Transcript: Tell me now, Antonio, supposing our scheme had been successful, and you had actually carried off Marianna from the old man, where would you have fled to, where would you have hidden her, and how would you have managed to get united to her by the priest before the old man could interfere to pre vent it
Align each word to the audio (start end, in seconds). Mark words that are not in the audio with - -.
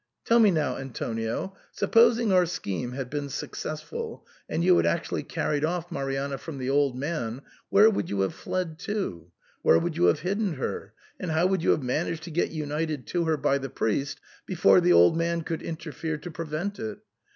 Tell 0.25 0.39
me 0.39 0.49
now, 0.49 0.77
Antonio, 0.77 1.55
supposing 1.71 2.31
our 2.31 2.47
scheme 2.47 2.93
had 2.93 3.07
been 3.11 3.29
successful, 3.29 4.25
and 4.49 4.63
you 4.63 4.75
had 4.77 4.87
actually 4.87 5.21
carried 5.21 5.63
off 5.63 5.91
Marianna 5.91 6.39
from 6.39 6.57
the 6.57 6.71
old 6.71 6.97
man, 6.97 7.43
where 7.69 7.87
would 7.87 8.09
you 8.09 8.21
have 8.21 8.33
fled 8.33 8.79
to, 8.79 9.31
where 9.61 9.77
would 9.77 9.95
you 9.95 10.05
have 10.05 10.21
hidden 10.21 10.53
her, 10.55 10.95
and 11.19 11.29
how 11.29 11.45
would 11.45 11.61
you 11.61 11.69
have 11.69 11.83
managed 11.83 12.23
to 12.23 12.31
get 12.31 12.49
united 12.49 13.05
to 13.05 13.25
her 13.25 13.37
by 13.37 13.59
the 13.59 13.69
priest 13.69 14.19
before 14.47 14.81
the 14.81 14.91
old 14.93 15.15
man 15.15 15.43
could 15.43 15.61
interfere 15.61 16.17
to 16.17 16.31
pre 16.31 16.47
vent 16.47 16.79
it 16.79 16.97